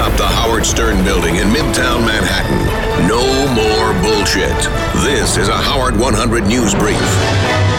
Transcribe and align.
atop 0.00 0.16
the 0.16 0.26
Howard 0.26 0.64
Stern 0.64 1.04
building 1.04 1.36
in 1.36 1.48
Midtown 1.48 2.06
Manhattan. 2.06 3.06
No 3.06 3.20
more 3.52 3.92
bullshit. 4.02 4.56
This 5.04 5.36
is 5.36 5.48
a 5.48 5.56
Howard 5.56 5.94
100 5.98 6.44
News 6.44 6.74
Brief. 6.74 6.96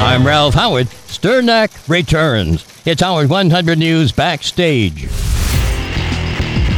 I'm 0.00 0.26
Ralph 0.26 0.54
Howard. 0.54 0.88
Sternak 1.06 1.88
returns. 1.88 2.66
It's 2.84 3.02
Howard 3.02 3.30
100 3.30 3.78
News 3.78 4.10
Backstage. 4.10 5.04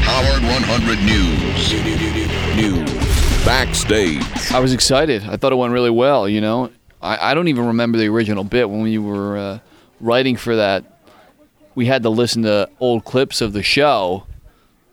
Howard 0.03 0.43
100 0.43 0.99
News. 1.07 1.73
News. 2.57 3.45
Backstage. 3.47 4.53
I 4.53 4.61
was 4.61 4.75
excited. 4.75 5.23
I 5.23 5.39
thought 5.39 5.53
it 5.53 5.57
went 5.57 5.73
really 5.73 5.89
well. 5.89 6.29
You 6.29 6.43
know, 6.43 6.71
I, 7.01 7.31
I 7.31 7.35
don't 7.35 7.49
even 7.49 7.69
remember 7.69 7.97
the 7.97 8.09
original 8.09 8.45
bit 8.45 8.69
when 8.69 8.83
we 8.83 8.99
were 8.99 9.39
uh, 9.39 9.59
writing 10.01 10.37
for 10.37 10.57
that. 10.57 10.85
We 11.75 11.87
had 11.87 12.03
to 12.03 12.11
listen 12.11 12.43
to 12.43 12.69
old 12.79 13.07
clips 13.07 13.41
of 13.41 13.55
the 13.55 13.63
show 13.63 14.27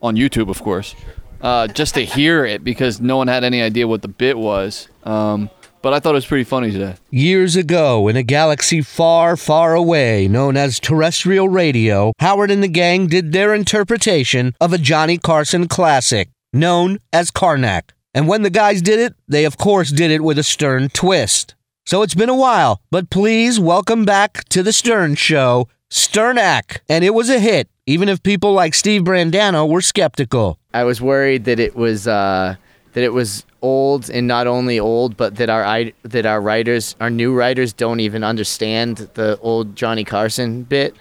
on 0.02 0.16
YouTube, 0.16 0.50
of 0.50 0.62
course, 0.62 0.96
uh, 1.42 1.68
just 1.68 1.94
to 1.96 2.06
hear 2.06 2.46
it 2.46 2.64
because 2.64 3.00
no 3.02 3.18
one 3.18 3.28
had 3.28 3.44
any 3.44 3.62
idea 3.62 3.88
what 3.88 4.02
the 4.02 4.08
bit 4.08 4.38
was. 4.38 4.88
Um, 5.04 5.50
but 5.82 5.94
I 5.94 6.00
thought 6.00 6.12
it 6.12 6.14
was 6.16 6.26
pretty 6.26 6.44
funny 6.44 6.72
today. 6.72 6.96
Years 7.12 7.56
ago, 7.56 8.08
in 8.08 8.16
a 8.16 8.24
galaxy 8.24 8.82
far, 8.82 9.38
far 9.38 9.76
away 9.76 10.28
known 10.28 10.58
as 10.58 10.80
terrestrial 10.80 11.48
radio, 11.48 12.12
Howard 12.20 12.52
and 12.52 12.64
the 12.64 12.68
gang 12.68 13.08
did 13.08 13.32
their 13.32 13.54
interpretation 13.54 14.56
of 14.60 14.74
a 14.74 14.78
Johnny 14.78 15.18
Carson 15.18 15.68
classic 15.68 16.30
known 16.52 17.00
as 17.14 17.32
Karnak. 17.32 17.92
And 18.14 18.28
when 18.28 18.42
the 18.42 18.50
guys 18.50 18.82
did 18.82 19.00
it, 19.00 19.14
they 19.28 19.46
of 19.46 19.58
course 19.58 19.92
did 19.92 20.12
it 20.12 20.24
with 20.24 20.40
a 20.40 20.44
stern 20.44 20.90
twist. 20.90 21.56
So 21.86 22.02
it's 22.02 22.16
been 22.16 22.30
a 22.30 22.36
while, 22.36 22.82
but 22.92 23.10
please 23.10 23.60
welcome 23.60 24.04
back 24.04 24.44
to 24.50 24.62
the 24.62 24.74
Stern 24.74 25.16
Show, 25.16 25.70
Sternak. 25.90 26.80
And 26.90 27.06
it 27.06 27.14
was 27.14 27.30
a 27.30 27.40
hit, 27.40 27.70
even 27.88 28.10
if 28.10 28.22
people 28.22 28.54
like 28.54 28.76
Steve 28.76 29.04
Brandano 29.04 29.68
were 29.68 29.82
skeptical. 29.82 30.60
I 30.74 30.84
was 30.84 31.02
worried 31.02 31.46
that 31.46 31.60
it 31.60 31.76
was 31.76 32.08
uh, 32.08 32.56
that 32.94 33.04
it 33.04 33.14
was 33.14 33.46
old 33.62 34.10
and 34.10 34.28
not 34.28 34.46
only 34.46 34.80
old, 34.80 35.18
but 35.18 35.38
that 35.38 35.50
our 35.50 35.86
that 36.04 36.26
our 36.26 36.42
writers, 36.42 36.96
our 37.00 37.10
new 37.10 37.34
writers, 37.34 37.74
don't 37.74 38.02
even 38.02 38.24
understand 38.24 38.98
the 39.16 39.40
old 39.40 39.76
Johnny 39.76 40.04
Carson 40.04 40.64
bit, 40.64 40.96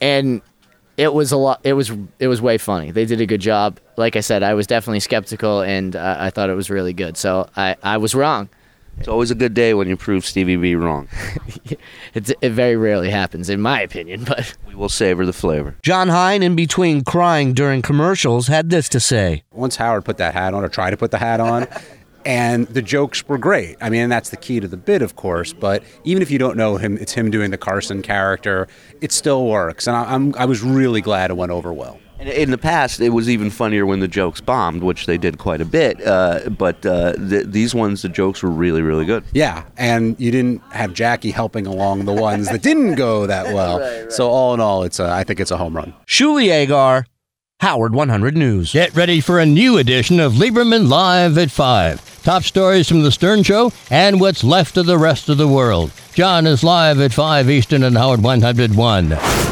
and 0.00 0.42
it 0.96 1.14
was 1.14 1.30
a 1.32 1.36
lot. 1.36 1.60
It 1.62 1.74
was 1.74 1.92
it 2.18 2.26
was 2.26 2.42
way 2.42 2.58
funny. 2.58 2.90
They 2.90 3.06
did 3.06 3.20
a 3.20 3.26
good 3.26 3.40
job. 3.40 3.78
Like 3.96 4.16
I 4.16 4.20
said, 4.20 4.42
I 4.42 4.54
was 4.54 4.66
definitely 4.66 5.00
skeptical, 5.00 5.62
and 5.62 5.94
uh, 5.94 6.16
I 6.18 6.30
thought 6.30 6.50
it 6.50 6.54
was 6.54 6.68
really 6.68 6.92
good. 6.92 7.16
So 7.16 7.48
I 7.56 7.76
I 7.82 7.96
was 7.96 8.14
wrong. 8.14 8.50
It's 8.98 9.08
always 9.08 9.30
a 9.30 9.34
good 9.34 9.54
day 9.54 9.74
when 9.74 9.88
you 9.88 9.96
prove 9.96 10.24
Stevie 10.24 10.56
B 10.56 10.74
wrong. 10.74 11.08
It's, 12.14 12.32
it 12.40 12.50
very 12.50 12.74
rarely 12.74 13.10
happens, 13.10 13.48
in 13.50 13.60
my 13.60 13.80
opinion, 13.82 14.24
but. 14.24 14.56
We 14.66 14.74
will 14.74 14.88
savor 14.88 15.26
the 15.26 15.32
flavor. 15.32 15.76
John 15.82 16.08
Hein, 16.08 16.42
in 16.42 16.56
between 16.56 17.04
crying 17.04 17.52
during 17.52 17.82
commercials, 17.82 18.46
had 18.48 18.70
this 18.70 18.88
to 18.90 19.00
say. 19.00 19.44
once 19.52 19.76
Howard 19.76 20.04
put 20.04 20.16
that 20.16 20.34
hat 20.34 20.54
on 20.54 20.64
or 20.64 20.68
tried 20.68 20.90
to 20.90 20.96
put 20.96 21.10
the 21.10 21.18
hat 21.18 21.38
on, 21.40 21.66
and 22.24 22.66
the 22.68 22.82
jokes 22.82 23.26
were 23.28 23.38
great. 23.38 23.76
I 23.80 23.90
mean, 23.90 24.08
that's 24.08 24.30
the 24.30 24.36
key 24.36 24.58
to 24.60 24.66
the 24.68 24.76
bit, 24.76 25.02
of 25.02 25.16
course. 25.16 25.52
But 25.52 25.82
even 26.04 26.22
if 26.22 26.30
you 26.30 26.38
don't 26.38 26.56
know 26.56 26.76
him, 26.76 26.96
it's 26.98 27.12
him 27.12 27.30
doing 27.30 27.50
the 27.50 27.58
Carson 27.58 28.02
character. 28.02 28.66
It 29.00 29.12
still 29.12 29.46
works, 29.46 29.86
and 29.86 29.96
I, 29.96 30.14
I'm 30.14 30.34
I 30.36 30.44
was 30.46 30.62
really 30.62 31.00
glad 31.00 31.30
it 31.30 31.36
went 31.36 31.52
over 31.52 31.72
well. 31.72 31.98
And 32.20 32.28
In 32.28 32.50
the 32.50 32.58
past, 32.58 33.00
it 33.00 33.10
was 33.10 33.28
even 33.30 33.48
funnier 33.48 33.86
when 33.86 34.00
the 34.00 34.08
jokes 34.08 34.40
bombed, 34.40 34.82
which 34.82 35.06
they 35.06 35.16
did 35.18 35.38
quite 35.38 35.60
a 35.60 35.64
bit. 35.64 36.04
Uh, 36.04 36.48
but 36.50 36.84
uh, 36.84 37.12
th- 37.12 37.46
these 37.46 37.74
ones, 37.76 38.02
the 38.02 38.08
jokes 38.08 38.42
were 38.42 38.50
really, 38.50 38.82
really 38.82 39.04
good. 39.04 39.22
Yeah, 39.32 39.64
and 39.76 40.16
you 40.18 40.32
didn't 40.32 40.60
have 40.72 40.94
Jackie 40.94 41.30
helping 41.30 41.66
along 41.66 42.06
the 42.06 42.12
ones 42.12 42.48
that 42.48 42.62
didn't 42.62 42.96
go 42.96 43.26
that 43.26 43.46
well. 43.54 44.10
So 44.10 44.28
all 44.28 44.52
in 44.54 44.60
all, 44.60 44.82
it's 44.82 44.98
a, 44.98 45.08
I 45.08 45.22
think 45.22 45.38
it's 45.38 45.52
a 45.52 45.56
home 45.56 45.76
run. 45.76 45.94
Shuli 46.06 46.48
Egar, 46.48 47.04
Howard 47.60 47.94
100 47.94 48.36
News. 48.36 48.72
Get 48.72 48.94
ready 48.96 49.20
for 49.20 49.38
a 49.38 49.46
new 49.46 49.78
edition 49.78 50.18
of 50.18 50.32
Lieberman 50.34 50.88
Live 50.88 51.38
at 51.38 51.50
5. 51.52 52.22
Top 52.24 52.42
stories 52.42 52.88
from 52.88 53.02
The 53.02 53.12
Stern 53.12 53.42
Show 53.44 53.72
and 53.90 54.20
what's 54.20 54.42
left 54.42 54.76
of 54.76 54.86
the 54.86 54.98
rest 54.98 55.28
of 55.28 55.38
the 55.38 55.48
world. 55.48 55.92
John 56.14 56.46
is 56.48 56.64
live 56.64 57.00
at 57.00 57.12
5 57.12 57.48
Eastern 57.48 57.84
and 57.84 57.96
Howard 57.96 58.22
101. 58.22 59.47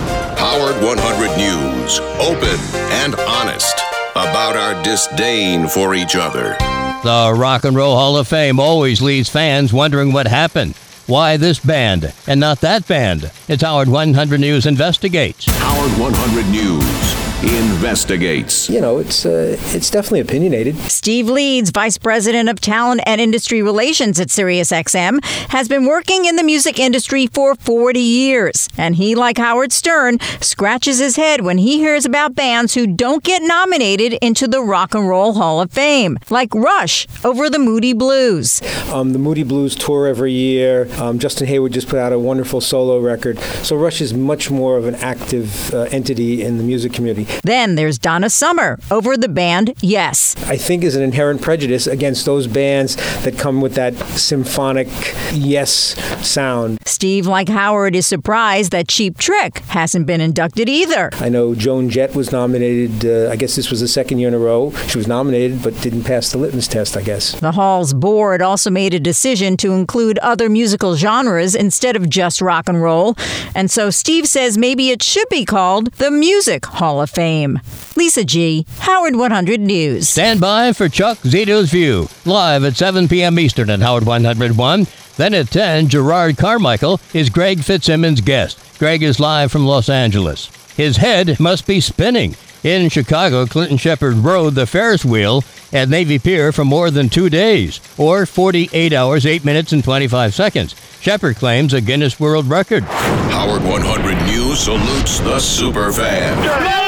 Howard 0.46 0.80
100 0.80 1.36
News. 1.36 1.98
Open 2.20 2.56
and 3.02 3.16
honest 3.16 3.74
about 4.12 4.54
our 4.54 4.80
disdain 4.84 5.66
for 5.66 5.92
each 5.92 6.14
other. 6.14 6.56
The 7.02 7.34
Rock 7.36 7.64
and 7.64 7.76
Roll 7.76 7.96
Hall 7.96 8.16
of 8.16 8.28
Fame 8.28 8.60
always 8.60 9.02
leaves 9.02 9.28
fans 9.28 9.72
wondering 9.72 10.12
what 10.12 10.28
happened. 10.28 10.76
Why 11.08 11.36
this 11.36 11.58
band 11.58 12.14
and 12.28 12.38
not 12.38 12.60
that 12.60 12.86
band? 12.86 13.32
It's 13.48 13.64
Howard 13.64 13.88
100 13.88 14.38
News 14.38 14.66
investigates. 14.66 15.46
Howard 15.46 15.90
100 15.98 16.48
News 16.52 17.25
investigates. 17.42 18.68
you 18.70 18.80
know, 18.80 18.98
it's 18.98 19.26
uh, 19.26 19.56
it's 19.74 19.90
definitely 19.90 20.20
opinionated. 20.20 20.76
Steve 20.90 21.28
Leeds, 21.28 21.70
Vice 21.70 21.98
President 21.98 22.48
of 22.48 22.60
Talent 22.60 23.02
and 23.06 23.20
Industry 23.20 23.62
Relations 23.62 24.18
at 24.18 24.28
SiriusXM, 24.28 25.22
has 25.50 25.68
been 25.68 25.84
working 25.84 26.24
in 26.24 26.36
the 26.36 26.42
music 26.42 26.78
industry 26.78 27.26
for 27.26 27.54
40 27.54 28.00
years. 28.00 28.68
And 28.78 28.96
he, 28.96 29.14
like 29.14 29.38
Howard 29.38 29.72
Stern, 29.72 30.18
scratches 30.40 30.98
his 30.98 31.16
head 31.16 31.42
when 31.42 31.58
he 31.58 31.78
hears 31.78 32.04
about 32.04 32.34
bands 32.34 32.74
who 32.74 32.86
don't 32.86 33.22
get 33.22 33.42
nominated 33.42 34.14
into 34.22 34.48
the 34.48 34.62
Rock 34.62 34.94
and 34.94 35.08
Roll 35.08 35.34
Hall 35.34 35.60
of 35.60 35.70
Fame, 35.70 36.18
like 36.30 36.54
Rush 36.54 37.06
over 37.24 37.50
the 37.50 37.58
Moody 37.58 37.92
Blues. 37.92 38.62
Um, 38.90 39.12
the 39.12 39.18
Moody 39.18 39.42
Blues 39.42 39.74
tour 39.74 40.06
every 40.06 40.32
year. 40.32 40.88
Um, 40.98 41.18
Justin 41.18 41.46
Hayward 41.46 41.72
just 41.72 41.88
put 41.88 41.98
out 41.98 42.12
a 42.12 42.18
wonderful 42.18 42.60
solo 42.60 42.98
record. 42.98 43.38
So 43.62 43.76
Rush 43.76 44.00
is 44.00 44.14
much 44.14 44.50
more 44.50 44.76
of 44.76 44.86
an 44.86 44.94
active 44.96 45.72
uh, 45.74 45.82
entity 45.90 46.42
in 46.42 46.58
the 46.58 46.64
music 46.64 46.92
community. 46.92 47.25
Then 47.42 47.74
there's 47.74 47.98
Donna 47.98 48.30
Summer 48.30 48.78
over 48.90 49.16
the 49.16 49.28
band 49.28 49.74
Yes. 49.80 50.34
I 50.46 50.56
think 50.56 50.82
is 50.84 50.96
an 50.96 51.02
inherent 51.02 51.42
prejudice 51.42 51.86
against 51.86 52.24
those 52.24 52.46
bands 52.46 52.96
that 53.22 53.38
come 53.38 53.60
with 53.60 53.74
that 53.74 53.94
symphonic 54.16 54.88
yes 55.32 55.94
sound. 56.26 56.78
Steve, 56.86 57.26
like 57.26 57.48
Howard, 57.48 57.94
is 57.94 58.06
surprised 58.06 58.72
that 58.72 58.88
Cheap 58.88 59.18
Trick 59.18 59.58
hasn't 59.68 60.06
been 60.06 60.20
inducted 60.20 60.68
either. 60.68 61.10
I 61.14 61.28
know 61.28 61.54
Joan 61.54 61.88
Jett 61.90 62.14
was 62.14 62.32
nominated. 62.32 63.04
Uh, 63.04 63.30
I 63.30 63.36
guess 63.36 63.56
this 63.56 63.70
was 63.70 63.80
the 63.80 63.88
second 63.88 64.18
year 64.18 64.28
in 64.28 64.34
a 64.34 64.38
row. 64.38 64.72
She 64.88 64.98
was 64.98 65.06
nominated, 65.06 65.62
but 65.62 65.80
didn't 65.82 66.04
pass 66.04 66.32
the 66.32 66.38
litmus 66.38 66.68
test. 66.68 66.96
I 66.96 67.02
guess. 67.02 67.38
The 67.40 67.52
Hall's 67.52 67.92
board 67.94 68.42
also 68.42 68.70
made 68.70 68.94
a 68.94 69.00
decision 69.00 69.56
to 69.58 69.72
include 69.72 70.18
other 70.18 70.48
musical 70.48 70.96
genres 70.96 71.54
instead 71.54 71.96
of 71.96 72.08
just 72.08 72.40
rock 72.40 72.68
and 72.68 72.82
roll. 72.82 73.16
And 73.54 73.70
so 73.70 73.90
Steve 73.90 74.26
says 74.26 74.56
maybe 74.58 74.90
it 74.90 75.02
should 75.02 75.28
be 75.28 75.44
called 75.44 75.92
the 75.94 76.10
Music 76.10 76.66
Hall 76.66 77.00
of 77.00 77.10
Fame. 77.16 77.58
Lisa 77.96 78.24
G., 78.24 78.66
Howard 78.80 79.16
100 79.16 79.58
News. 79.58 80.06
Stand 80.06 80.38
by 80.38 80.74
for 80.74 80.86
Chuck 80.86 81.16
Zito's 81.20 81.70
View, 81.70 82.08
live 82.26 82.62
at 82.62 82.76
7 82.76 83.08
p.m. 83.08 83.38
Eastern 83.38 83.70
at 83.70 83.80
Howard 83.80 84.04
101. 84.04 84.86
Then 85.16 85.32
at 85.32 85.50
10, 85.50 85.88
Jerrod 85.88 86.36
Carmichael 86.36 87.00
is 87.14 87.30
Greg 87.30 87.60
Fitzsimmons' 87.60 88.20
guest. 88.20 88.60
Greg 88.78 89.02
is 89.02 89.18
live 89.18 89.50
from 89.50 89.64
Los 89.64 89.88
Angeles. 89.88 90.50
His 90.76 90.98
head 90.98 91.40
must 91.40 91.66
be 91.66 91.80
spinning. 91.80 92.36
In 92.62 92.90
Chicago, 92.90 93.46
Clinton 93.46 93.78
Shepherd 93.78 94.16
rode 94.16 94.54
the 94.54 94.66
Ferris 94.66 95.02
wheel 95.02 95.42
at 95.72 95.88
Navy 95.88 96.18
Pier 96.18 96.52
for 96.52 96.66
more 96.66 96.90
than 96.90 97.08
two 97.08 97.30
days, 97.30 97.80
or 97.96 98.26
48 98.26 98.92
hours, 98.92 99.24
8 99.24 99.42
minutes, 99.42 99.72
and 99.72 99.82
25 99.82 100.34
seconds. 100.34 100.74
Shepherd 101.00 101.36
claims 101.36 101.72
a 101.72 101.80
Guinness 101.80 102.20
World 102.20 102.46
Record. 102.46 102.82
Howard 102.82 103.62
100 103.62 104.26
News 104.26 104.60
salutes 104.60 105.18
the 105.20 105.36
superfan. 105.36 106.85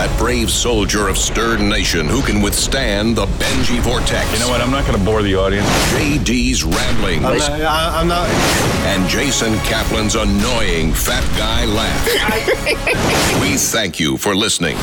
That 0.00 0.18
brave 0.18 0.50
soldier 0.50 1.08
of 1.08 1.18
Stern 1.18 1.68
Nation 1.68 2.08
who 2.08 2.22
can 2.22 2.40
withstand 2.40 3.16
the 3.16 3.26
Benjy 3.26 3.80
Vortex. 3.80 4.32
You 4.32 4.38
know 4.38 4.48
what? 4.48 4.62
I'm 4.62 4.70
not 4.70 4.86
going 4.86 4.98
to 4.98 5.04
bore 5.04 5.20
the 5.20 5.34
audience. 5.34 5.66
JD's 5.92 6.64
ramblings. 6.64 7.22
I'm 7.22 7.36
not. 7.36 7.50
I- 7.60 8.00
I'm 8.00 8.08
not. 8.08 8.26
and 8.86 9.06
Jason 9.10 9.52
Kaplan's 9.56 10.14
annoying 10.14 10.94
fat 10.94 11.22
guy 11.36 11.66
laugh. 11.66 13.42
we 13.42 13.58
thank 13.58 14.00
you 14.00 14.16
for 14.16 14.34
listening. 14.34 14.78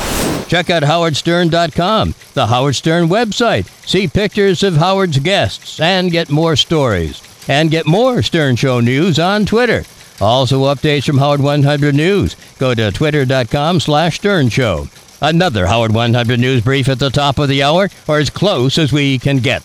Check 0.49 0.69
out 0.69 0.83
howardstern.com, 0.83 2.13
the 2.35 2.45
Howard 2.45 2.75
Stern 2.75 3.07
website. 3.07 3.65
See 3.87 4.07
pictures 4.07 4.61
of 4.61 4.75
Howard's 4.75 5.17
guests 5.17 5.79
and 5.79 6.11
get 6.11 6.29
more 6.29 6.55
stories. 6.55 7.23
And 7.49 7.71
get 7.71 7.87
more 7.87 8.21
Stern 8.21 8.55
Show 8.55 8.81
news 8.81 9.17
on 9.17 9.47
Twitter. 9.47 9.83
Also 10.21 10.65
updates 10.65 11.05
from 11.05 11.17
Howard 11.17 11.41
100 11.41 11.95
News. 11.95 12.35
Go 12.59 12.75
to 12.75 12.91
twitter.com 12.91 13.79
slash 13.79 14.17
Stern 14.17 14.49
Show. 14.49 14.87
Another 15.21 15.65
Howard 15.65 15.93
100 15.93 16.39
News 16.39 16.61
Brief 16.61 16.87
at 16.87 16.99
the 16.99 17.09
top 17.09 17.39
of 17.39 17.49
the 17.49 17.63
hour, 17.63 17.89
or 18.07 18.19
as 18.19 18.29
close 18.29 18.77
as 18.77 18.93
we 18.93 19.17
can 19.17 19.37
get. 19.37 19.63